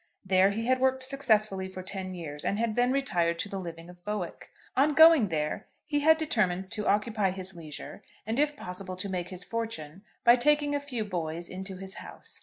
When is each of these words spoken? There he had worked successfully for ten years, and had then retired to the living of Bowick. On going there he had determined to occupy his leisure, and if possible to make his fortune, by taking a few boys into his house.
There 0.25 0.49
he 0.49 0.65
had 0.65 0.79
worked 0.79 1.03
successfully 1.03 1.69
for 1.69 1.83
ten 1.83 2.15
years, 2.15 2.43
and 2.43 2.57
had 2.57 2.75
then 2.75 2.91
retired 2.91 3.37
to 3.37 3.49
the 3.49 3.59
living 3.59 3.87
of 3.87 4.03
Bowick. 4.03 4.49
On 4.75 4.95
going 4.95 5.27
there 5.27 5.67
he 5.85 5.99
had 5.99 6.17
determined 6.17 6.71
to 6.71 6.87
occupy 6.87 7.29
his 7.29 7.53
leisure, 7.53 8.03
and 8.25 8.39
if 8.39 8.57
possible 8.57 8.95
to 8.95 9.07
make 9.07 9.29
his 9.29 9.43
fortune, 9.43 10.01
by 10.23 10.37
taking 10.37 10.73
a 10.73 10.79
few 10.79 11.05
boys 11.05 11.47
into 11.47 11.77
his 11.77 11.97
house. 12.01 12.39